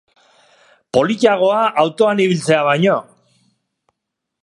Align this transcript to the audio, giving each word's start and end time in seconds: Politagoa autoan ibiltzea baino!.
Politagoa 0.99 1.61
autoan 1.83 2.25
ibiltzea 2.25 2.65
baino!. 2.73 2.99